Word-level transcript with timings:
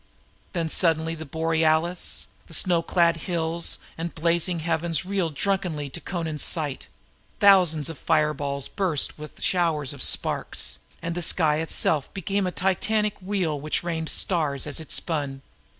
Then 0.53 0.67
suddenly 0.67 1.13
the 1.13 1.27
borealis, 1.27 2.25
the 2.47 2.55
snowy 2.55 3.13
hills 3.19 3.77
and 3.99 4.09
the 4.11 4.19
blazing 4.19 4.61
heavens 4.61 5.05
reeled 5.05 5.35
drunkenly 5.35 5.91
to 5.91 6.01
Amra's 6.11 6.41
sight; 6.41 6.87
thousands 7.39 7.87
of 7.87 7.99
fireballs 7.99 8.67
burst 8.67 9.19
with 9.19 9.43
showers 9.43 9.93
of 9.93 10.01
sparks, 10.01 10.79
and 11.03 11.13
the 11.13 11.21
sky 11.21 11.57
itself 11.57 12.11
became 12.15 12.47
a 12.47 12.51
titanic 12.51 13.13
wheel 13.21 13.61
which 13.61 13.83
rained 13.83 14.09
stars 14.09 14.65
as 14.65 14.79
it 14.79 14.91
spun. 14.91 15.43